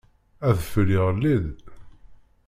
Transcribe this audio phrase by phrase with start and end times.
[0.49, 1.45] Adfel iɣelli-d.